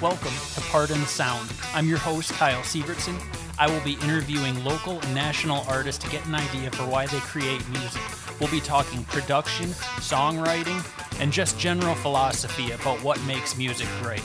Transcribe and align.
Welcome 0.00 0.32
to 0.54 0.62
Pardon 0.62 0.98
the 0.98 1.06
Sound. 1.06 1.52
I'm 1.74 1.86
your 1.86 1.98
host, 1.98 2.32
Kyle 2.32 2.62
Sievertson. 2.62 3.20
I 3.58 3.68
will 3.70 3.84
be 3.84 3.98
interviewing 4.02 4.64
local 4.64 4.98
and 4.98 5.14
national 5.14 5.62
artists 5.68 6.02
to 6.02 6.10
get 6.10 6.24
an 6.24 6.34
idea 6.34 6.70
for 6.70 6.84
why 6.84 7.04
they 7.04 7.18
create 7.18 7.68
music. 7.68 8.00
We'll 8.40 8.50
be 8.50 8.60
talking 8.60 9.04
production, 9.04 9.66
songwriting, 10.00 10.82
and 11.20 11.30
just 11.30 11.58
general 11.58 11.94
philosophy 11.96 12.70
about 12.70 13.02
what 13.02 13.22
makes 13.24 13.58
music 13.58 13.88
great. 14.00 14.24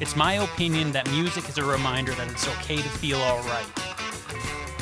It's 0.00 0.16
my 0.16 0.36
opinion 0.36 0.90
that 0.92 1.10
music 1.10 1.50
is 1.50 1.58
a 1.58 1.64
reminder 1.64 2.12
that 2.12 2.30
it's 2.30 2.48
okay 2.48 2.76
to 2.76 2.82
feel 2.88 3.18
alright. 3.18 3.66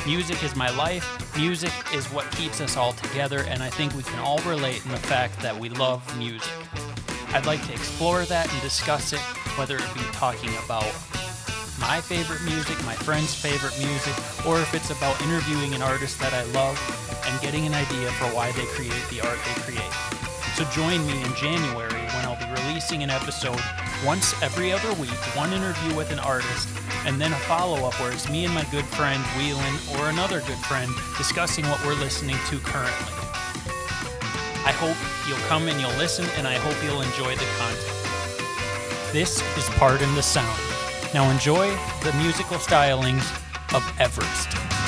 Music 0.05 0.41
is 0.41 0.55
my 0.55 0.69
life, 0.77 1.35
music 1.37 1.73
is 1.93 2.05
what 2.13 2.31
keeps 2.31 2.61
us 2.61 2.77
all 2.77 2.93
together, 2.93 3.43
and 3.49 3.61
I 3.61 3.69
think 3.69 3.93
we 3.93 4.03
can 4.03 4.19
all 4.19 4.39
relate 4.39 4.85
in 4.85 4.91
the 4.91 4.97
fact 4.99 5.37
that 5.41 5.59
we 5.59 5.67
love 5.67 6.17
music. 6.17 6.53
I'd 7.33 7.45
like 7.45 7.63
to 7.67 7.73
explore 7.73 8.23
that 8.23 8.51
and 8.51 8.61
discuss 8.61 9.13
it, 9.13 9.21
whether 9.59 9.75
it 9.75 9.93
be 9.93 9.99
talking 10.15 10.55
about 10.63 10.87
my 11.83 11.99
favorite 11.99 12.39
music, 12.47 12.79
my 12.85 12.95
friend's 12.95 13.35
favorite 13.35 13.75
music, 13.77 14.15
or 14.47 14.55
if 14.61 14.73
it's 14.73 14.89
about 14.89 15.19
interviewing 15.23 15.75
an 15.75 15.81
artist 15.81 16.17
that 16.21 16.31
I 16.31 16.47
love 16.55 16.79
and 17.27 17.41
getting 17.41 17.67
an 17.67 17.73
idea 17.73 18.07
for 18.15 18.31
why 18.31 18.53
they 18.53 18.63
create 18.71 19.03
the 19.11 19.19
art 19.19 19.37
they 19.43 19.59
create. 19.67 19.93
So 20.55 20.63
join 20.71 21.05
me 21.05 21.11
in 21.11 21.35
January 21.35 21.91
when 21.91 22.23
I'll 22.23 22.39
be 22.39 22.47
releasing 22.63 23.03
an 23.03 23.09
episode 23.09 23.59
once 24.07 24.31
every 24.41 24.71
other 24.71 24.93
week, 24.93 25.19
one 25.35 25.51
interview 25.51 25.93
with 25.93 26.13
an 26.13 26.19
artist, 26.19 26.69
and 27.03 27.19
then 27.19 27.33
a 27.33 27.39
follow 27.43 27.83
up 27.85 27.99
where 27.99 28.13
it's 28.13 28.29
me 28.29 28.45
and 28.45 28.53
my 28.53 28.63
good 28.71 28.85
friend 28.85 29.21
Whelan 29.35 29.75
or 29.99 30.07
another 30.07 30.39
good 30.47 30.63
friend 30.71 30.89
discussing 31.17 31.67
what 31.67 31.83
we're 31.85 31.99
listening 31.99 32.39
to 32.47 32.59
currently. 32.63 33.11
I 34.63 34.71
hope 34.71 34.95
you'll 35.27 35.45
come 35.51 35.67
and 35.67 35.75
you'll 35.81 35.99
listen, 35.99 36.23
and 36.37 36.47
I 36.47 36.55
hope 36.55 36.79
you'll 36.81 37.01
enjoy 37.01 37.35
the 37.35 37.49
content. 37.59 37.98
This 39.11 39.41
is 39.57 39.67
Pardon 39.71 40.13
the 40.13 40.21
Sound. 40.21 40.61
Now 41.15 41.27
enjoy 41.31 41.67
the 42.03 42.13
musical 42.21 42.57
stylings 42.57 43.25
of 43.73 43.83
Everest. 43.99 44.78